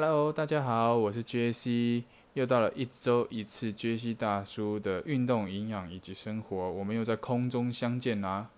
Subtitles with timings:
[0.00, 2.04] Hello，大家好，我是 J.C，
[2.34, 8.48] 又到了一周一次 J.C 大叔的运动、营养以及生活，我们又在空中相见啦。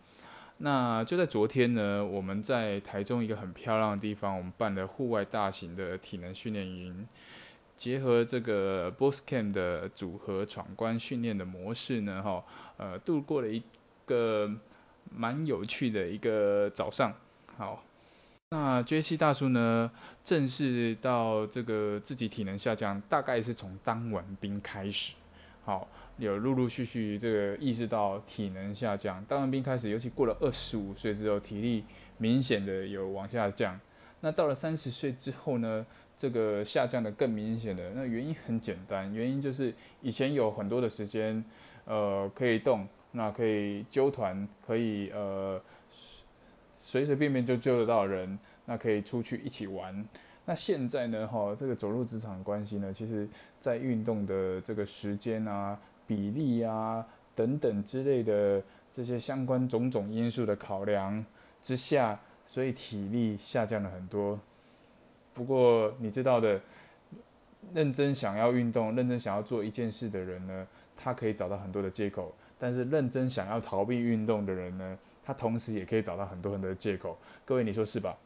[0.59, 7.09] 那就在昨天呢，我们在台中一个很漂亮的地方，我们办了户外大型的体能训练营，
[7.75, 12.45] 结合这个 Boscam 的组合闯关训练的模式呢，哈，
[12.77, 13.63] 呃，度过了一
[14.05, 14.53] 个
[15.11, 17.15] 蛮有趣的一个早上，
[17.57, 17.83] 好。
[18.53, 19.89] 那 J.C 大叔呢，
[20.25, 25.15] 正式到这个自己体能下降，大概是从当完兵开始，
[25.65, 25.87] 好，
[26.19, 29.25] 有陆陆续续这个意识到体能下降。
[29.29, 31.85] 当完兵开始，尤其过了二十五岁之后，体力
[32.19, 33.79] 明显的有往下降。
[34.21, 35.87] 那到了三十岁之后呢，
[36.19, 37.91] 这个下降的更明显的。
[37.91, 41.45] 那原因很简单，原因就是以前有很多的时间，
[41.85, 45.63] 呃，可以动，那可以揪团，可以呃。
[46.83, 50.03] 随随便便就救得到人，那可以出去一起玩。
[50.47, 51.29] 那现在呢？
[51.29, 53.29] 哈，这个走入职场的关系呢，其实
[53.61, 61.23] 在运动的这个时间啊、比例啊等等之类的这些相关种种因素的考量
[61.61, 64.41] 之下，所以体力下降了很多。
[65.35, 66.59] 不过你知道的，
[67.75, 74.99] 认真想要运动、认真想要做一件事的人呢，他可以找到很多的借口；但是认真想要逃避运动的人呢？
[75.25, 78.17] 他同时也可以找到很多很多的借口，各位你说是吧？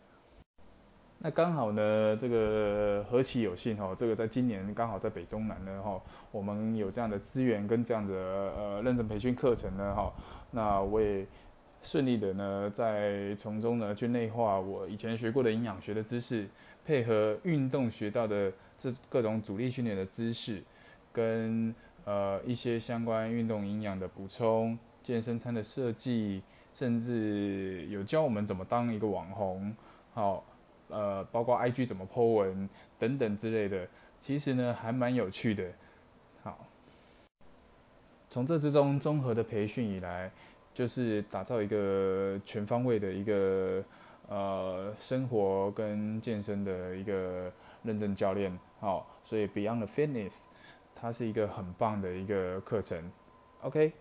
[1.18, 5.98] 那刚好呢，这个何其有幸哈，这个在今年刚好在北中南呢哈，
[6.30, 10.12] 我们有这样的资源跟这样的呃认证培训课程呢哈，
[10.50, 11.26] 那我也
[11.82, 16.46] 顺利的呢在从中呢去内化我以前学过的营养学的知识，
[16.84, 20.62] 配合运动学到的这各种主力训练的知识，
[21.10, 26.42] 跟呃一些相关运动营养的补充、健身餐的设计。
[26.74, 29.74] 甚至有教我们怎么当一个网红，
[30.12, 30.44] 好，
[30.88, 35.64] 呃，包括 IG 怎么 po 文等等之类的，其实呢还蛮有趣的。
[36.42, 36.66] 好，
[38.28, 40.28] 从这之中综合的培训以来，
[40.74, 43.80] 就是打造一个全方位的一个
[44.28, 47.52] 呃生活跟健身的一个
[47.84, 48.58] 认证教练。
[48.80, 50.42] 好，所以 Beyond Fitness
[50.92, 53.12] 它是一个很棒的一个课程。
[53.62, 53.92] OK。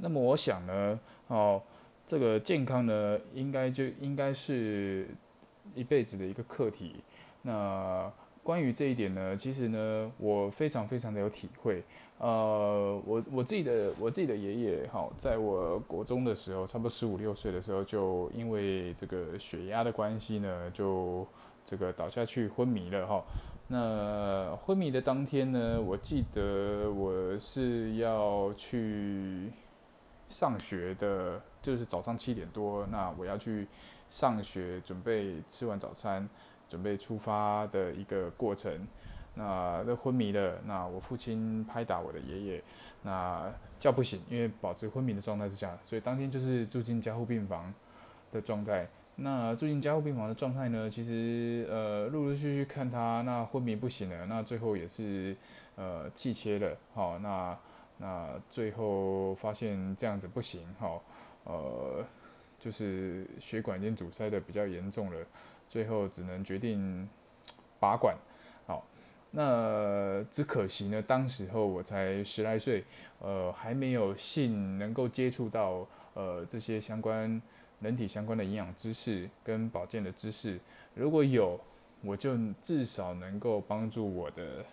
[0.00, 1.60] 那么我想呢，哦，
[2.06, 5.08] 这个健康呢，应该就应该是
[5.74, 6.96] 一辈子的一个课题。
[7.42, 8.10] 那
[8.42, 11.82] 关于这一点呢，其实呢，我非常非常的有体会。
[12.18, 21.26] 呃，我我自己的我自己的爷爷，哈，在我国中的时候，差不多十五六岁的时候，就因为这个血压的关系呢，就
[21.66, 23.24] 这个倒下去昏迷了，哈。
[23.66, 29.50] 那昏迷的当天呢，我记得我是要去。
[30.28, 33.66] 上学的，就是早上七点多，那我要去
[34.10, 36.28] 上学，准备吃完早餐，
[36.68, 38.86] 准备出发的一个过程。
[39.34, 42.64] 那都昏迷了，那我父亲拍打我的爷爷，
[43.02, 47.72] 那叫不醒，因为保持昏迷的状态之下，所以当天就是住进加护病房
[48.32, 48.88] 的状态。
[49.14, 55.36] 那住进加护病房的状态呢，其实呃陆陆续续看他那昏迷不醒了，那最后也是
[55.76, 57.56] 呃气切了，好那。
[58.00, 61.00] 那最后发现这样子不行，哈，
[61.42, 62.04] 呃，
[62.60, 65.26] 就是血管已经阻塞的比较严重了，
[65.68, 67.08] 最后只能决定
[67.80, 68.16] 拔管，
[68.68, 68.86] 好，
[69.32, 72.84] 那只可惜呢，当时候我才十来岁，
[73.18, 75.84] 呃，还没有幸能够接触到
[76.14, 77.42] 呃这些相关
[77.80, 80.58] 人体相关的营养知识跟保健的知识，
[80.94, 81.58] 如果有，
[82.02, 84.64] 我就至少能够帮助我的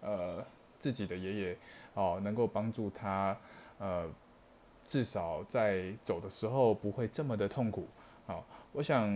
[0.00, 0.44] 呃
[0.80, 1.56] 自己的爷爷。
[1.94, 3.36] 哦，能够帮助他，
[3.78, 4.08] 呃，
[4.84, 7.86] 至少在走的时候不会这么的痛苦。
[8.26, 9.08] 好，我想，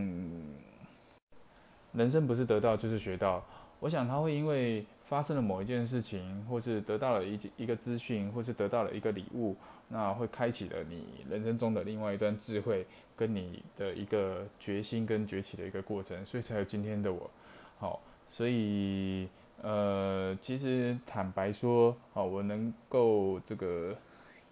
[1.92, 3.44] 人生不是得到就是学到。
[3.80, 9.56] 我想他会因为发生了某一件事情，或是得到了一一个资讯，或是得到了一个礼物，
[9.88, 17.30] 那会开启了你人生中的另外一段智慧，跟你的一个决心跟崛起的一个过程，所以才有今天的我。
[17.78, 19.28] 好，所以。
[19.60, 23.96] 呃，其实坦白说，哦，我能够这个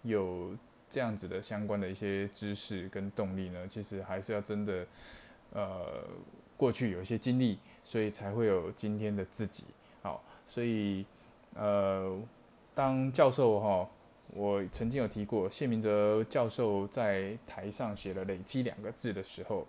[0.03, 0.55] 有
[0.89, 4.85] 这样子的相关的一些知识跟动力呢，其实还是要真的，
[5.53, 6.03] 呃，
[6.57, 9.63] 过去有一些经历，所以才会有今天的自己。
[10.01, 11.05] 好，所以
[11.55, 12.19] 呃，
[12.75, 13.89] 当教授哈，
[14.33, 19.65] 我曾经有提过，谢明哲教授在台上写了“累积”两个字的时候，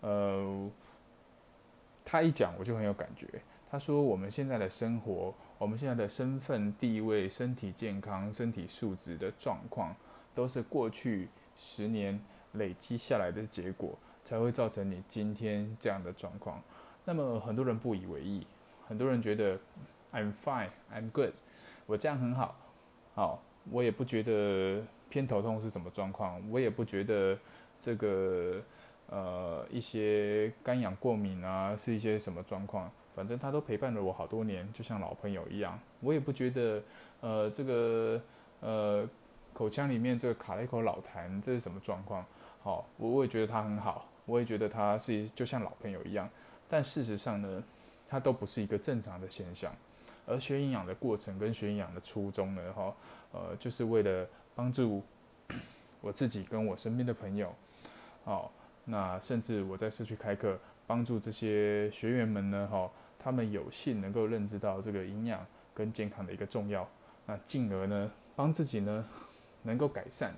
[0.00, 0.70] 呃，
[2.04, 3.26] 他一讲我就很有感觉。
[3.70, 9.96] 他说：“我们现在的生活，我们现在的身份地位、身体健康、身体素质的状况，
[10.34, 11.26] 都是过去
[11.56, 12.20] 十年
[12.52, 16.62] 累积下来的结果，才会造成你今天这样的状况。
[17.06, 18.46] 那么很多人不以为意，
[18.86, 19.58] 很多人觉得
[20.12, 21.32] I'm fine, I'm good，
[21.86, 22.54] 我这样很好，
[23.14, 27.38] 好，我也不觉得偏头痛是什么状况，我也不觉得
[27.80, 28.60] 这个
[29.12, 36.82] 呃一些干痒过敏啊是一些什么状况，反正他都陪伴了我好多年，就像老朋友一样，我也不觉得
[37.20, 38.22] 呃这个
[38.60, 39.06] 呃
[39.52, 42.24] 口腔里面这个卡了一口老痰这是什么状况，
[42.62, 46.26] 好，我我也觉得他很好，我也觉得他是就像老朋友一样。
[46.70, 47.62] 但事实上呢，
[48.08, 49.70] 它都不是一个正常的现象。
[50.24, 52.94] 而学营养的过程跟学营养的初衷呢，哈，
[53.32, 55.02] 呃，就是为了帮助
[56.00, 57.52] 我自己跟我身边的朋友，
[58.24, 58.48] 哦，
[58.84, 66.88] 那甚至我在社区开课，帮助这些学员们呢，哈，他们有幸能够认知到这个营养跟健康的一个重要，
[67.26, 69.04] 那进而呢，帮自己呢
[69.62, 70.32] 能够改善，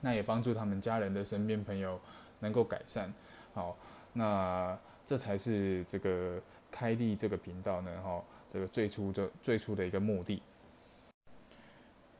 [0.00, 2.00] 那也帮助他们家人的身边朋友
[2.40, 3.12] 能够改善，
[3.54, 3.76] 好，
[4.12, 4.78] 那。
[5.06, 6.40] 这才是这个
[6.70, 10.40] 开立这个频道呢，哈，这个最初的最初的一个目的。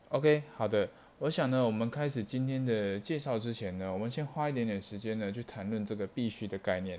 [0.09, 0.89] OK，好的，
[1.21, 6.99] 我想呢，我们开始今天的介绍之前呢，我们先花一点点时间呢，去谈论这个必须的概念。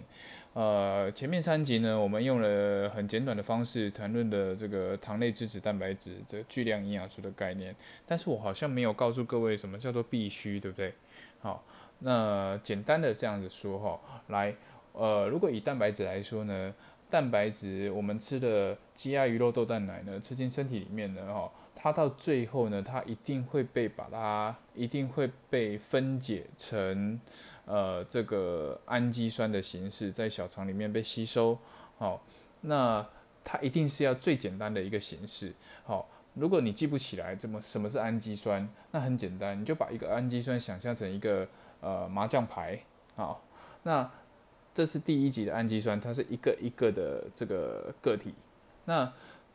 [0.53, 7.75] 呃，前面三集呢，我们用了很简短的方式谈论的这个糖类、脂质、蛋白质这个巨量营养素的概念，
[8.05, 10.93] 但是我好像没有告诉各位什么叫做必须，对不对？
[11.39, 11.63] 好，
[11.97, 14.53] 那简单的这样子说哈，来。
[14.93, 16.71] 呃，如果以蛋白质来说呢，
[17.09, 21.49] 蛋白质我们吃的鸡鸭鱼肉豆蛋奶呢，吃进身体里面呢，哈，
[21.83, 27.19] 它到最后呢，它一定会被把它一定会被分解成
[27.65, 31.57] 呃这个氨基酸的形式，在小肠里面被吸收。
[31.97, 32.21] 好，
[32.61, 33.03] 那
[33.43, 35.51] 它一定是要最简单的一个形式。
[35.83, 41.47] 好，如果你记不起来怎么什么是氨基酸，那很简单，你就把一个氨基酸想象成一个
[41.79, 42.79] 呃麻将牌。
[43.15, 43.43] 好，
[43.81, 44.07] 那
[44.71, 48.35] 这是第一级的氨基酸，它是一个一个的这个个体。
[48.85, 49.11] 那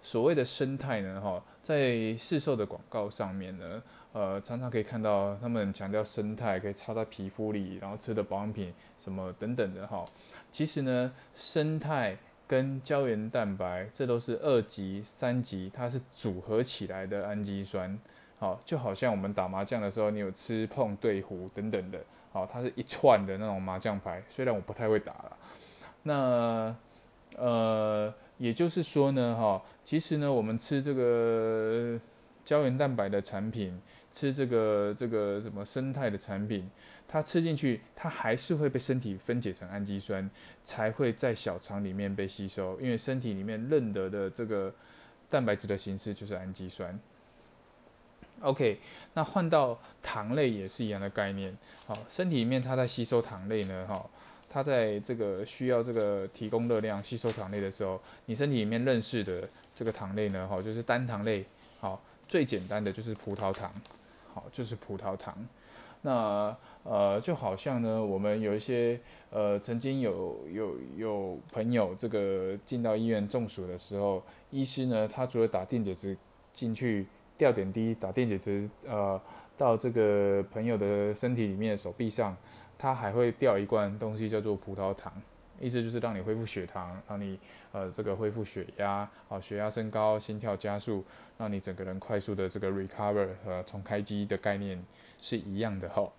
[0.07, 1.21] 所谓的生态呢？
[1.21, 3.83] 哈，在市售的广告上面呢，
[4.13, 10.05] 呃，常常可以看到他们强调生态，可以擦在皮肤里，然后吃的保养品什么等等的哈。
[10.53, 12.17] 其实呢，生态
[12.47, 17.99] 跟胶原蛋白这都是二级、三级，它是组合起来的氨基酸。
[18.39, 21.99] 好，就好像我们打麻将的时候，你有吃碰对胡等等的。
[22.33, 25.37] 好，它是一串的那种麻将牌，虽然我不太会打了。
[26.05, 26.77] 那
[27.37, 31.99] 呃，也就是说呢，哈，其实呢，我们吃这个
[32.45, 33.81] 胶原蛋白的产品，
[34.13, 36.71] 吃这个这个什么生态的产品，
[37.09, 40.31] 它吃进去，它还是会被身体分解成氨基酸，
[40.63, 42.79] 才会在小肠里面被吸收。
[42.81, 44.73] 因为身体里面认得的这个
[45.31, 46.99] 蛋白质的形式就是氨基酸。
[48.41, 48.79] OK，
[49.15, 51.57] 那换到糖类也是一样的概念。
[51.87, 54.09] 好，身体里面它在吸收糖类呢，哈，
[54.57, 61.45] 它在这个需要这个提供热量、吸收糖类的时候，你身体里面认识的这个糖类呢，哈，就是单糖类。
[61.79, 63.71] 好，最简单的就是葡萄糖，
[64.33, 65.37] 好，就是葡萄糖。
[66.01, 68.99] 那呃，就好像呢，我们有一些
[69.29, 76.17] 呃，曾经有有有朋友这个进到医院中暑的时候，医师呢，他除了打电解质
[76.55, 77.05] 进去。
[77.39, 79.21] 吊点滴打电解质，呃，
[79.59, 82.35] 到这个朋友的身体里面手臂上，
[82.79, 85.13] 它还会掉一罐东西叫做葡萄糖，
[85.61, 87.39] 意思就是让你恢复血糖，让你
[87.73, 91.05] 呃这个恢复血压，好血压升高，心跳加速，
[91.39, 94.83] 让你整个人快速的这个 recover 和重开机的概念
[95.21, 96.11] 是一样的哈。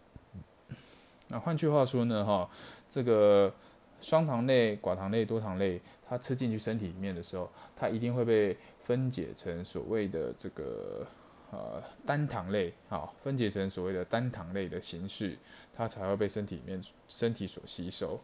[1.28, 2.50] 那换句话说呢，哈，
[2.90, 3.54] 这个
[4.02, 8.58] 双糖类、寡糖类、多糖类，它吃进去身体里面的时候，它一定会被。
[8.88, 11.06] 分解成所谓的这个
[11.52, 15.38] 呃单糖类，好，分解成所谓的单糖类的形式，
[15.76, 18.20] 它才会被身体里面身体所吸收。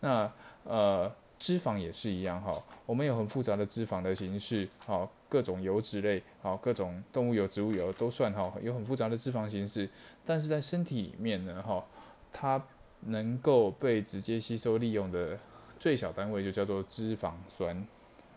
[0.00, 0.32] 那
[0.64, 2.52] 呃脂肪也是一样哈，
[2.84, 9.88] 我们有很复杂的脂肪的形式，好，各种油脂类，好，各种动物油、植物油都算哈，有很复杂的脂肪形式，
[10.26, 11.84] 但是在身体里面呢，哈，
[12.32, 12.62] 它
[13.00, 15.38] 能够被直接吸收利用的
[15.78, 17.86] 最小单位就叫做脂肪酸。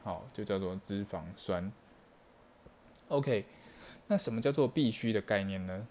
[0.06, 1.72] 好，就叫做脂肪酸。
[3.08, 3.46] OK，
[4.14, 5.88] 那什么叫做必须的概念呢？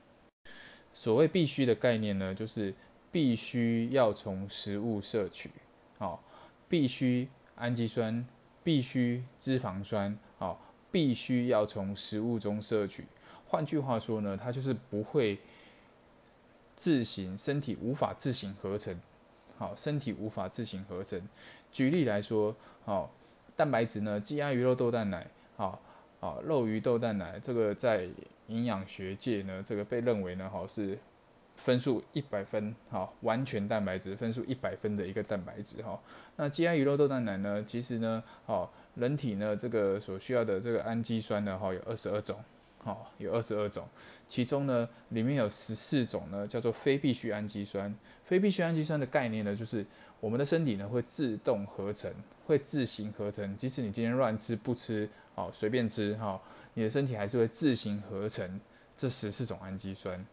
[0.92, 2.72] 所谓必须的概念呢，就是
[3.10, 5.50] 必须要从食物摄取，
[5.98, 6.22] 好，
[6.68, 8.24] 必须氨基酸，
[8.62, 10.60] 必须脂肪酸，好，
[10.92, 13.06] 必须要从食物中摄取。
[13.48, 15.40] 换句话说呢，它就是不会
[16.76, 18.96] 自行身体无法自行合成，
[19.58, 21.20] 好，身体无法自行合成。
[21.72, 23.12] 举例来说，好。
[23.54, 24.18] 蛋白质呢？
[24.18, 25.26] 鸡鸭鱼肉豆蛋奶，
[25.56, 25.82] 好，
[26.22, 28.08] 好肉鱼豆蛋奶，这个在
[28.46, 30.96] 营养学界呢，这个被认为呢，好是
[31.56, 36.00] 分数一百分，好，完全蛋白质分数一百分的一个蛋白质哈。
[36.36, 42.38] 那鸡鸭鱼肉豆蛋奶呢，其实呢，好，人体呢这个所需要的这个氨基酸呢，哈，有二十二种，
[42.78, 43.84] 好，有二十二种，
[44.28, 47.92] 其中呢里面有十四种呢叫做非必需氨基酸。
[48.24, 49.84] 非必需氨基酸的概念呢，就是
[50.20, 52.10] 我们的身体呢会自动合成，
[52.46, 56.40] 会自行合成，即使你今天乱吃不吃，好，随便吃哈，
[56.74, 58.60] 你的身体还是会自行合成
[58.96, 60.24] 这十四种氨基酸。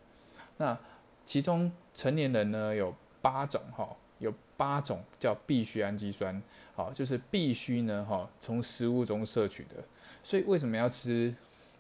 [0.57, 0.77] 那
[1.25, 6.41] 其中成年人呢有八种哈，有八种叫必需氨基酸，
[6.75, 9.75] 好，就是必须呢哈从食物中摄取的。
[10.23, 11.33] 所以为什么要吃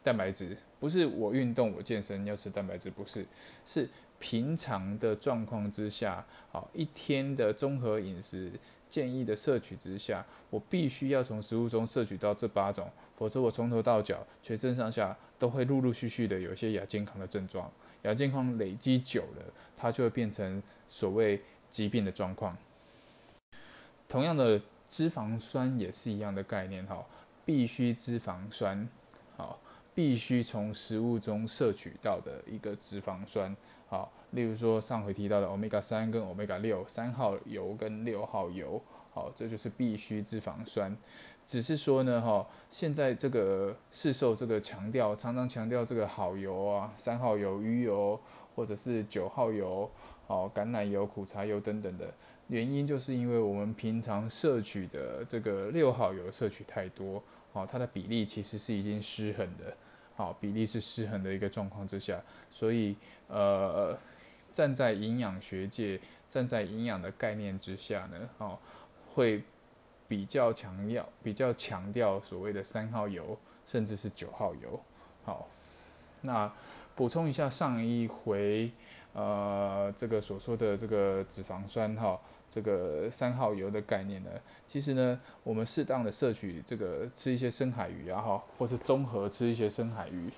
[0.03, 0.55] 蛋白质？
[0.79, 3.25] 不是我运动我健身要吃蛋白质，不是，
[3.65, 8.49] 是平常的状况之下，好一天的综合饮食
[8.89, 17.71] 建议的摄取之下，我必须要从食物中摄取到这八种，否则我从头到脚全身上下都会陆陆续续的有一些亚健康的症状。
[18.03, 19.45] 亚健康累积久了，
[19.77, 22.57] 它就会变成所谓疾病的状况。
[24.07, 27.05] 同样的，脂肪酸也是一样的概念哈，
[27.45, 28.87] 必须脂肪酸，
[29.99, 33.53] 必须从食物中摄取到的一个脂肪酸，
[33.85, 40.95] 好，例如说上回提到的欧米伽三跟欧米伽六，三号油跟六号油，好，这就是必须脂肪酸。
[41.45, 48.17] 只是说呢，哈，现在这个市售这个强调，常常强调这个好油啊，三号油、鱼油，
[48.55, 49.91] 或者是九号油，
[50.27, 52.09] 哦，橄榄油、苦茶油等等的。
[52.47, 59.75] 原因，就是因为我们平常摄取的这个六号油摄取太多，哦，它的比例其实是已经失衡的，
[60.19, 62.21] 好，比例是失衡的一个状况之下，
[62.51, 62.97] 所以
[63.29, 63.97] 呃，
[64.51, 65.97] 站在营养学界，
[66.29, 68.59] 站在营养的概念之下呢，哦，
[69.13, 69.41] 会。
[70.09, 74.81] 比较强调，比较强调所谓的三号油，甚至是九号油。
[75.23, 75.47] 好，
[76.21, 76.51] 那
[76.95, 78.71] 补充一下上一回，
[79.13, 84.29] 呃，这个所说的这个脂肪酸哈，这个三号油的概念呢，
[84.67, 90.29] 其实呢，我们适当的摄取这个吃一些深海鱼啊哈，或是综合吃一些深海鱼。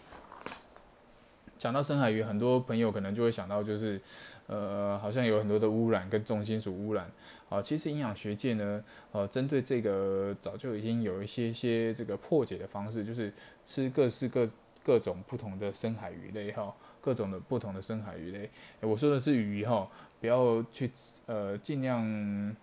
[1.58, 4.02] 讲到深海鱼，很多朋友可能就会想到就是。
[4.48, 7.10] 呃，好像有很多的污染跟重金属污染。
[7.48, 13.32] 好，其实营养学界呢，呃，针对这个早就已经有一些些这个破解的方式，就是
[13.64, 14.46] 吃各式各
[14.84, 18.50] 各种不同的深海鱼类哈，各种的不同的深海鱼类。
[18.80, 19.90] 我说的是鱼哈，
[20.20, 20.90] 不要去
[21.26, 22.56] 呃，尽量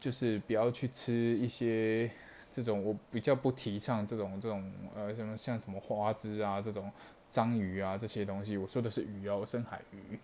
[0.00, 2.10] 就是不要去吃一些
[2.50, 6.90] 这种我比较不提倡这种这种呃什么像什么花枝啊这种
[7.30, 8.56] 章鱼啊这些东西。
[8.56, 10.18] 我说的是鱼哦，深海鱼。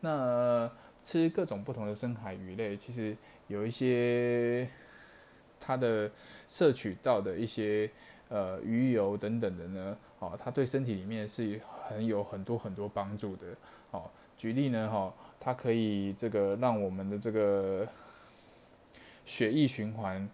[0.00, 0.70] 那
[1.02, 3.16] 吃各种不同的深海鱼类，其实
[3.48, 4.68] 有一些
[5.58, 6.10] 它的
[6.48, 7.90] 摄取到的一些
[8.28, 13.46] 呃鱼油等等的呢，哦，它对身体里面是很有很多很多帮助的。
[13.90, 17.86] 哦，举例呢，哈，它可以这个让我们的这个
[19.24, 20.28] 血液循环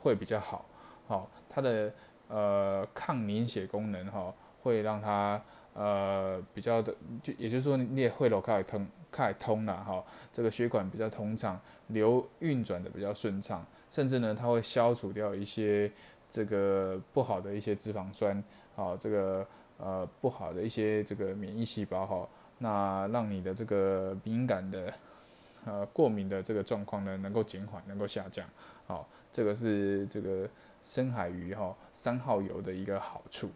[0.00, 0.64] 会比较好，
[1.06, 1.92] 好，它的
[2.28, 5.40] 呃抗凝血功能哈，会让它。
[5.74, 15.88] 呃，比较的，就也就是说，你也会了开通，开通了哈，这个血管比较通畅，流运转的比较顺畅，甚至呢，它会消除掉一些
[16.30, 18.42] 这个不好的一些脂肪酸，
[18.74, 19.46] 好，这个
[19.78, 24.92] 呃不好的一些这个免疫细胞哈，那让你的这个敏感的
[25.64, 28.46] 呃过敏的这个状况呢，能够减缓，能够下降，
[28.86, 30.48] 好，这个是这个
[30.82, 33.50] 深海鱼哈三号油的一个好处。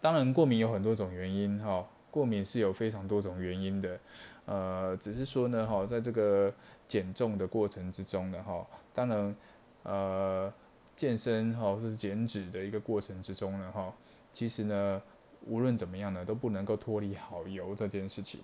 [0.00, 3.98] 当然，过敏有很多种原因哈，过敏是有非常多种原因的，
[4.44, 6.52] 呃，只是说呢哈，在这个
[6.86, 9.36] 减重的过程之中呢哈，当然，
[9.82, 10.52] 呃，
[10.96, 13.92] 健身哈或是减脂的一个过程之中呢哈，
[14.32, 15.02] 其实呢，
[15.46, 18.40] 无论怎么样呢，都不能够脱离好油这件事情。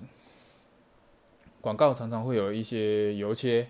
[1.60, 3.68] 广告常常会有一些油切，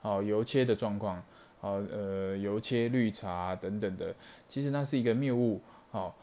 [0.00, 1.22] 好油切的状况，
[1.60, 4.14] 好呃油切绿茶等等的，
[4.48, 6.14] 其实那是一个谬误，好。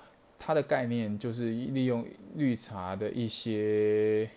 [0.43, 2.03] 它的概念就是利用
[2.33, 4.27] 绿茶的一些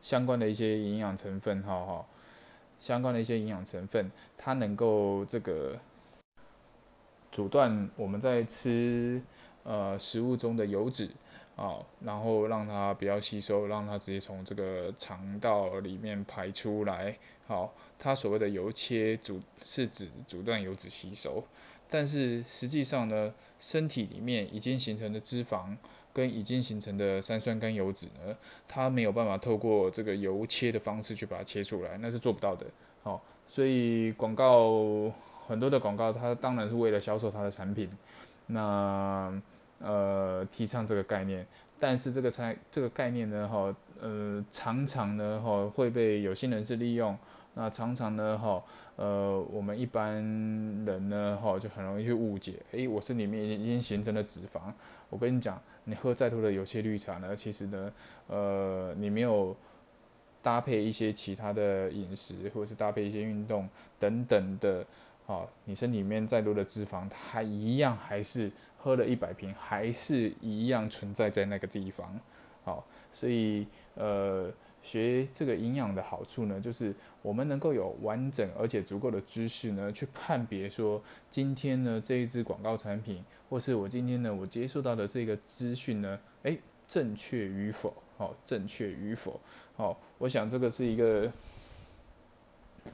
[0.00, 2.06] 相关的一些营养成分，哈哈，
[2.80, 5.76] 相关的一些营养成分，它能够这个
[7.36, 9.20] 阻断我们在吃
[9.62, 11.10] 呃食物中的油脂
[11.54, 17.14] 啊，然后让它不要吸收，让它直接从这个肠道里面排出来。
[17.46, 21.44] 好，它所谓的油切阻是指阻断油脂吸收。
[21.90, 25.76] 但是实际上呢，身体里面已经形成的脂肪
[26.14, 28.34] 跟已经形成的三酸甘油脂呢，
[28.66, 32.64] 它没有办法透过这个油切的方式去把它切出来，那是做不到的。
[33.02, 35.12] 好，所以广告
[35.46, 37.88] 很多的广告，它当然是为了销售它的产品，
[38.46, 39.32] 那
[39.80, 41.46] 呃提倡这个概念，
[41.78, 47.16] 但是这个才这个概念呢，哈，呃，常常呢，哈，会被有心人士利用。
[47.58, 48.62] 那常常呢，哈，
[48.96, 54.60] 呃，我们一般人呢，哈，就很容易去误解，诶，我身里面已经形成了脂肪。
[55.08, 57.90] 我跟你讲，你喝再多的有些绿茶呢，其实呢，
[58.26, 59.56] 呃，你没有
[60.42, 63.66] 搭配一些其他的饮食，或者是搭配一些运动
[63.98, 64.84] 等等的，
[65.26, 72.18] 好，你身体里面再多的脂肪，它一样还是喝了一百瓶，还是一样存在在那个地方。
[72.64, 74.50] 好，所以呃。
[74.82, 86.56] 学这个营养的好处呢，就是我们能够有完整而且足够的知识呢，去判别说今天呢这一支广告产品，或是我今天呢我接受到的这个资讯呢，诶，
[86.86, 87.92] 正确与否？
[88.16, 89.40] 好，正确与否？
[89.76, 91.28] 好，我想这个是一个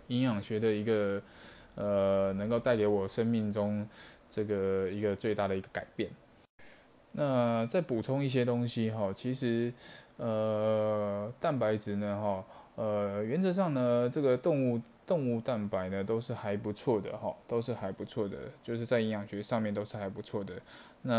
[0.06, 1.20] 营养学的一个
[1.74, 3.86] 呃，能够带给我生命中
[4.30, 6.10] 这个一个最大的一个改变。
[7.12, 9.72] 那再补充一些东西哈，其实。
[10.18, 12.44] 呃，蛋白质呢，哈，
[12.76, 20.54] 呃，原则上呢，这个动物动物蛋白呢都是还不错的，哈，都是还不错的，就是在营养学上面都是还不错的。
[21.02, 21.12] 那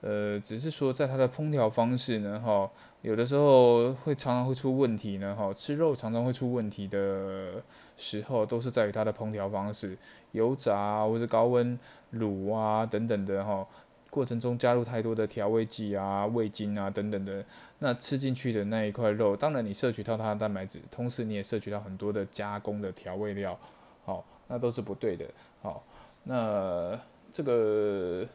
[0.00, 2.68] 呃，只是说在它的烹调方式呢，哈，
[3.02, 7.62] 有的时候会常常会出问题呢，哈，吃肉常常会出问题的
[7.96, 9.96] 时候，都是在于它的烹调方式，
[10.32, 11.78] 油炸或者高温
[12.14, 13.66] 卤啊等等的，哈。
[14.12, 17.42] 过程中加入太多的调味剂啊、味精啊等等的，
[17.78, 23.58] 那吃进去的那一块肉，当然你摄取到它的蛋白质，同时你也摄取到很多的加工的调味料，
[24.04, 25.24] 好，那都是不对的。
[25.62, 25.82] 好，
[26.24, 27.00] 那
[27.32, 28.26] 这个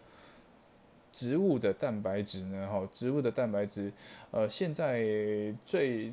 [1.12, 2.68] 植物的蛋白质呢？
[2.68, 3.94] 哈，植物的蛋白质，
[4.32, 5.06] 呃，现在
[5.64, 6.12] 最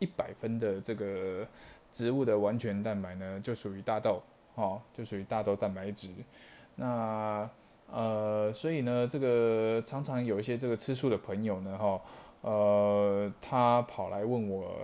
[0.00, 1.46] 一百分的这个
[1.92, 4.20] 植物的完全蛋白呢，就属于大豆，
[4.56, 6.08] 哈，就属于大豆蛋白质。
[6.74, 7.48] 那
[7.90, 11.98] 呃，所以呢，这个常常有一些这个吃素的朋友呢，哈，
[12.42, 14.74] 呃，他跑来问我，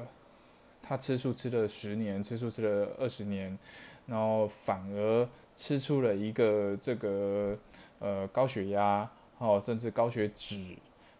[0.82, 3.58] 他吃素吃了十年，吃素吃了二十年，
[4.06, 7.54] 然后反而吃出了一个这个
[7.98, 10.74] 呃高血压，哦，甚至高血脂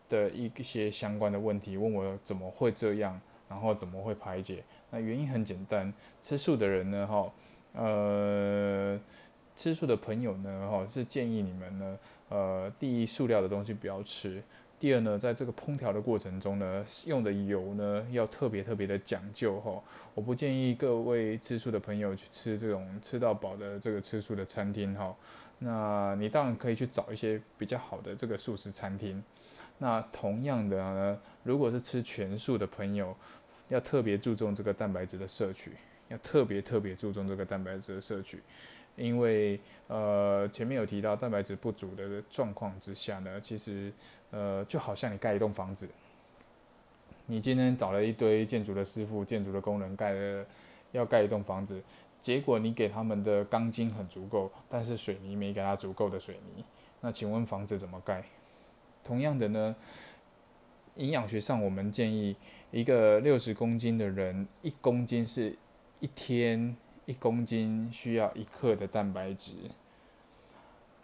[0.08, 4.64] 的一些相关的问题，问我怎么会这样，然后怎么会排解？
[4.90, 7.30] 那原因很简单，吃素的人呢，哈，
[7.74, 8.98] 呃。
[9.56, 14.40] 吃素的朋友呢，哈是建议你们呢，呃，第一，塑料的东西不要吃；
[14.80, 19.80] 第二呢，在这个烹调的过程中呢，用的油呢要特别特别的讲究，哈。
[20.14, 25.14] 我不建议各位吃素的朋友去吃这种吃到饱的这个吃素的餐厅，哈。
[25.60, 29.22] 那你当然可以去找一些比较好的这个素食餐厅。
[29.78, 33.16] 那同样的呢，如果是吃全素的朋友，
[33.68, 35.72] 要特别注重这个蛋白质的摄取，
[36.08, 38.40] 要特别特别注重这个蛋白质的摄取。
[38.96, 43.92] 因为呃前面有提到蛋白质不足的状况之下呢，其实
[44.30, 45.88] 呃就好像你盖一栋房子，
[47.26, 50.46] 你今天找了一堆建筑的师傅、建筑的工人盖了
[50.92, 51.82] 要盖一栋房子，
[52.20, 56.64] 结果你给他们的钢筋很足够，但是水泥没给他足够的水泥，
[57.00, 58.22] 那请问房子怎么盖？
[59.02, 59.74] 同样的呢，
[60.94, 62.36] 营养学上我们建议
[62.70, 65.56] 一个六十公斤的人，一公斤是
[65.98, 66.76] 一天。
[67.06, 69.52] 一公斤需要一克的蛋白质，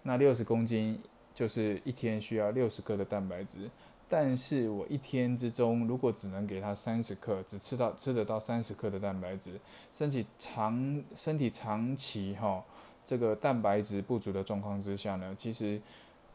[0.02, 0.98] 那六十公斤
[1.34, 3.70] 就是一天需要六十克的蛋白质。
[4.08, 9.60] 但是我一天之中如果只能给他三十克，只吃到吃得到三十克的蛋白质，
[9.92, 12.64] 身体长身体长期哈
[13.04, 15.80] 这个蛋白质不足的状况之下呢，其实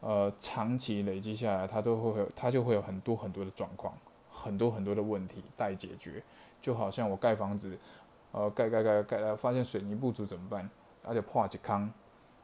[0.00, 3.92] 呃长期累积下来，它都会有它就会有很多很多的状况，
[4.30, 6.22] 很多很多的问题待解决。
[6.62, 7.76] 就好像我盖房子。
[8.36, 10.68] 呃，盖盖盖盖，发现水泥不足怎么办？
[11.02, 11.90] 而且破几坑，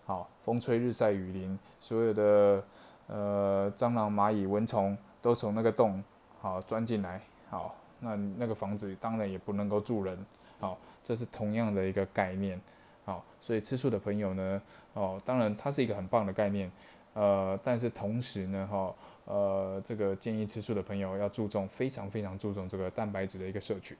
[0.06, 2.64] 好，风吹日晒雨淋，所有的
[3.08, 6.02] 呃蟑螂、蚂蚁、蚊虫都从那个洞
[6.40, 10.16] 好钻进来，好，那那个房子当然也不能够住人，
[10.58, 12.58] 好，这是同样的一个概念，
[13.04, 14.62] 好，所以吃素的朋友呢，
[14.94, 16.72] 哦，当然它是一个很棒的概念，
[17.12, 18.94] 呃，但是同时呢，哈，
[19.26, 23.94] 呃，这个建议吃素的朋友要注重，非常非常注重这个蛋白质的一个摄取。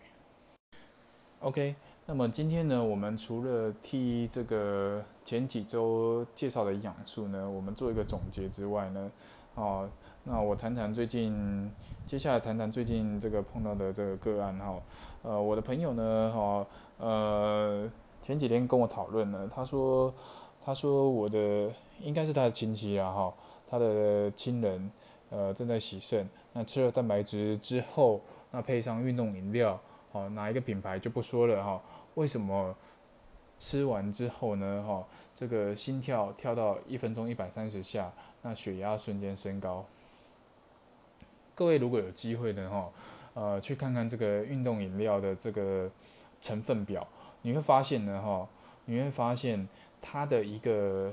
[1.42, 1.74] OK，
[2.06, 9.10] 那么今天呢，我们除了替这个前几周介绍的营养素呢，我们做一个总结之外呢，
[9.56, 9.90] 哦，
[10.22, 11.68] 那我谈谈最近，
[12.06, 14.80] 接下来谈谈最近这个碰到的这个个案哈，
[15.22, 16.66] 呃，我的朋友呢，哈，
[16.98, 20.14] 呃，前几天跟我讨论呢，他说，
[20.64, 21.68] 他说我的
[22.00, 23.34] 应该是他的亲戚啊，哈，
[23.68, 24.88] 他的亲人，
[25.30, 28.20] 呃，正在洗肾，那吃了蛋白质之后，
[28.52, 29.80] 那配上运动饮料。
[30.12, 31.82] 哦，哪一个品牌就不说了哈？
[32.14, 32.74] 为什么
[33.58, 34.84] 吃完之后呢？
[34.86, 39.84] 哈，这个心跳跳到一分钟一百三十下，那血压瞬间升高。
[41.54, 42.90] 各位如果有机会的哈，
[43.34, 45.90] 呃，去看看这个运动饮料的这个
[46.40, 47.06] 成分表，
[47.42, 48.48] 你会发现呢哈，
[48.86, 49.68] 你会发现
[50.00, 51.12] 它的一个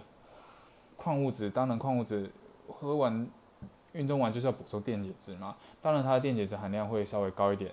[0.98, 2.32] 矿物质，当然矿物质
[2.68, 3.28] 喝完
[3.94, 7.72] 运动完就是要补充电解质嘛，当然它的电解质含量会稍微高一点，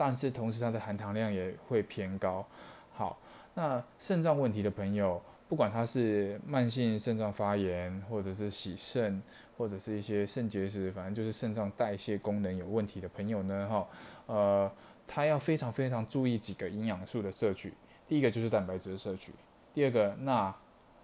[0.00, 2.42] 但是同时它的含糖量也会偏高。
[2.90, 3.20] 好，
[3.52, 5.20] 那肾脏问题的朋友。
[5.46, 9.20] 不管他是慢性肾脏发炎，或者是洗肾，
[9.58, 13.88] 或者是一些肾结石，反正就是肾脏代谢功能有问题的朋友呢，哈，
[14.26, 14.72] 呃，
[15.08, 17.74] 他要非常非常注意几个营养素的摄取。
[18.06, 19.32] 第一个就是蛋白质的摄取，
[19.74, 20.54] 第二个钠、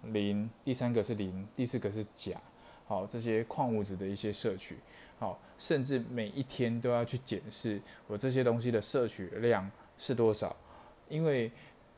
[0.03, 2.39] 磷，第三个是磷，第四个是钾，
[2.85, 4.77] 好，这些矿物质的一些摄取，
[5.19, 10.55] 好，甚至每一天都要去检视我这些东西的摄取量是多少，
[11.09, 11.51] 因为，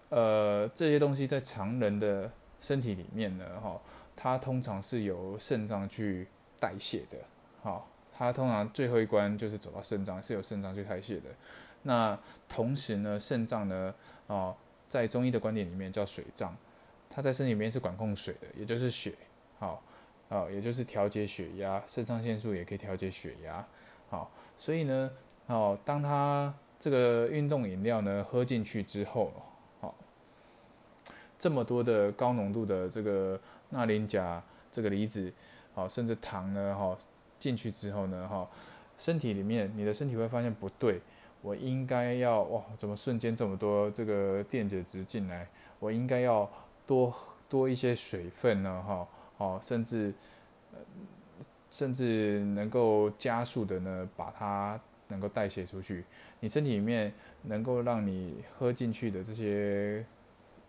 [0.10, 3.80] 呃，这些东西在常人的身体里面呢，哈，
[4.16, 6.28] 它通常是由肾脏去
[6.60, 7.18] 代谢的，
[7.62, 11.30] 好，它通常最后一关就是走到肾脏，是由肾脏去代谢的。
[11.84, 13.94] 那同时呢，肾脏呢，
[14.28, 14.56] 哦，
[14.88, 16.56] 在中医的观点里面叫水脏，
[17.10, 19.14] 它在身体里面是管控水的，也就是血，
[19.60, 19.82] 好，
[20.30, 23.68] 啊，也就是调节血压，肾上腺素也可以调节血压，
[24.10, 25.12] 好，所以呢，
[25.48, 29.32] 哦，当它这个运动饮料呢喝进去之后。
[29.82, 29.96] 好
[31.40, 33.40] 这么多的高浓度的这个
[33.70, 35.32] 钠磷钾这个离子，
[35.74, 36.98] 好，甚至糖呢，哈，
[37.40, 38.46] 进去之后呢，哈，
[38.98, 41.00] 身体里面你的身体会发现不对，
[41.42, 45.48] 我应该要哇，怎么瞬间这么多这个电解质进来？
[45.80, 46.50] 我应该要
[46.86, 47.14] 多
[47.48, 49.08] 多一些水分呢，哈，
[49.40, 50.14] 哦，甚至
[50.72, 50.80] 呃
[51.70, 56.06] 甚至能够加速的呢，把它能够代谢出去，
[56.40, 60.06] 你身体里面能够让你喝进去的这些。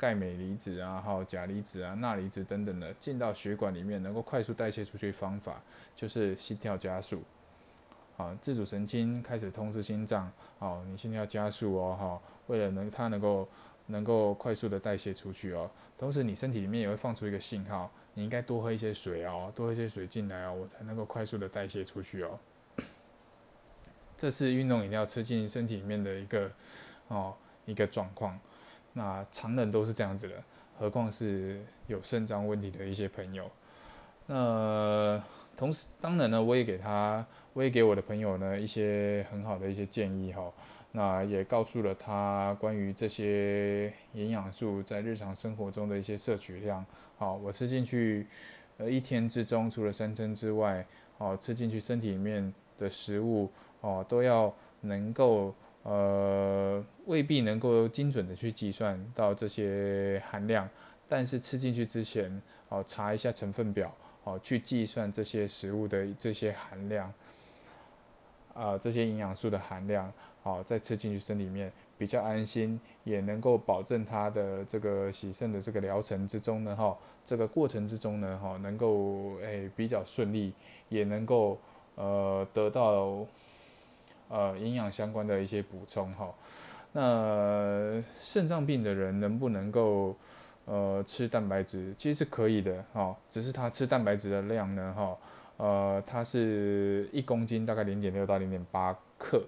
[0.01, 5.61] 钙镁离子啊，还有钾离子啊、钠离子等等的进到血管里面，能够快速代谢出去方法
[5.95, 7.23] 就是心跳加速。
[8.17, 13.47] 好，自主神经开始通知心脏，好，你心跳加速哦，哈，为了能它能够
[13.89, 22.39] 能够快速的代谢出去哦，同时你身体里面也会放出一个信号，你应该多喝一些水哦，多喝一些水进来哦，我才能够快速的代谢出去哦。
[24.19, 26.53] 这是运动饮料吃进身体里面的一个
[27.09, 28.39] 哦一个状况。
[28.93, 30.35] 那常人都是这样子的，
[30.79, 33.51] 何况是有肾脏问题的一些朋友。
[34.27, 35.19] 那
[35.57, 40.53] 同时，当然呢，我也给他，我也给我的朋友呢一些很好的一些建议哈。
[40.92, 46.85] 那也告诉了他关于这些营养素在日常生活中的一些摄取量。
[47.16, 48.26] 好，我吃进去，
[48.79, 50.85] 呃，一天之中除了三餐之外，
[51.18, 53.50] 哦，吃进去身体里面的食物，
[53.81, 55.55] 哦，都要能够。
[55.83, 60.68] 呃，未必能够精准的去计算到这些含量，
[61.09, 62.31] 但是吃进去之前，
[62.68, 63.90] 哦，查一下成分表，
[64.24, 67.11] 哦，去计算这些食物的这些含量，
[68.53, 80.53] 啊，这些营养素的含量，好，再吃进去身里面比较安心，也能够保证它的这个洗肾的这个疗程之中呢，哈，这个过程之中呢，哈，能够诶比较顺利，
[80.88, 81.59] 也能够
[81.94, 83.26] 呃得到。
[84.33, 86.33] 呃，营养相关的一些补充哈，
[86.92, 90.14] 那肾脏病的人能不能够
[90.66, 91.92] 呃吃蛋白质？
[91.98, 95.18] 其实是可以的哈，只是他吃蛋白质的量呢哈，
[95.57, 99.42] 呃，它是一公斤大概零点六到零点八克，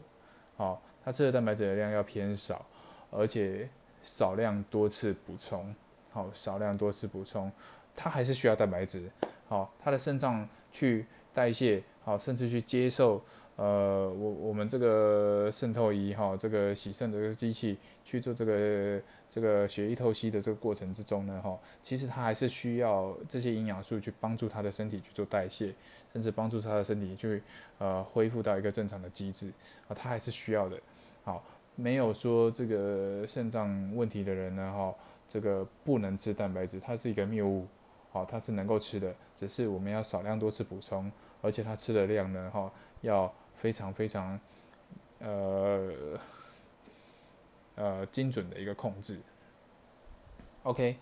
[0.57, 2.65] 好，他吃的蛋白质的量要偏少，
[3.11, 3.69] 而且
[4.03, 5.75] 少量多次补充，
[6.11, 7.51] 好，少量多次补充，
[7.95, 9.11] 他还是需要蛋白质，
[9.49, 13.23] 好，他的肾脏去代谢，好，甚至去接受。
[13.57, 25.73] 呃，我我们这个渗透仪哈，这个洗肾的机器去做这个这个血液透析的这个过程之中呢，哈，其实它还是需要这些营养素去帮助他的身体去做代谢，
[26.15, 27.43] 甚至帮助他的身体去
[27.77, 29.53] 呃恢复到一个正常的机制
[29.87, 30.77] 啊，它还是需要的。
[31.23, 31.45] 好，
[31.77, 34.95] 没有说这个肾脏问题的人呢，哈，
[35.29, 37.67] 这个不能吃蛋白质，它是一个谬误，
[38.11, 41.13] 好，它是能够吃的，只是我们要少量多次补充，
[41.43, 43.33] 而且它吃的量呢，哈，要。
[43.63, 44.41] 非常非常，
[45.21, 45.93] 呃
[47.77, 49.21] 呃精准的一个控制。
[50.65, 50.97] OK，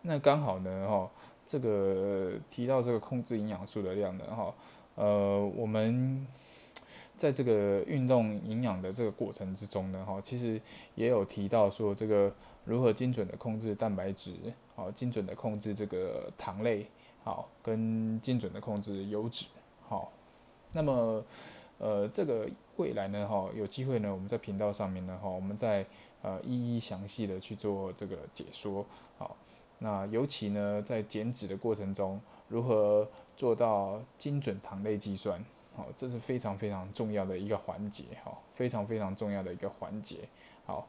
[0.00, 1.10] 那刚好呢，哈，
[1.46, 4.54] 这个提到这个控制营养素的量呢，哈，
[4.94, 6.26] 呃，我们
[7.18, 10.58] 在这个运动营养的这个过程之中呢，哈，其实
[10.94, 14.34] 也有提到说，这个如何精准的控制蛋白质，
[14.74, 16.86] 好，精准的控制这个糖类，
[17.22, 19.44] 好，跟精准的控制油脂，
[19.86, 20.10] 好。
[20.76, 21.24] 那么，
[21.78, 25.86] 呃，这个未来呢，哈，有机会呢，我们在频道上面呢，哈，我们再
[26.20, 28.84] 呃一一详细的去做这个解说，
[29.16, 29.34] 好，
[29.78, 33.08] 那尤其呢，在减脂的过程中，如何
[33.38, 35.42] 做到精准糖类计算，
[35.74, 40.28] 好，这是非常非常重要的一个环节，哈，非常非常重要的一个环节。
[40.66, 40.86] 好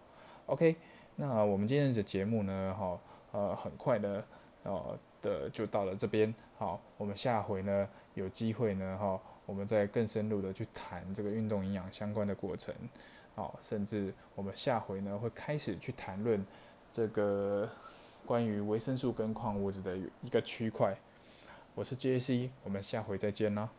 [0.48, 0.76] ，OK，
[1.16, 3.00] 那我们今天的节目呢，哈，
[3.32, 4.22] 呃，很快的，
[4.64, 6.36] 呃的就到了这边。
[6.58, 12.72] 好，我们下回呢有机会呢，哈，我们再更深入的去谈这个运动营养相关的过程。
[13.34, 16.46] 好，甚至我们下回呢会开始去谈论
[16.92, 17.68] 这个
[18.26, 20.96] 关于维生素跟矿物质的一个区块。
[21.74, 23.70] 我是 J C，我们下回再见啦。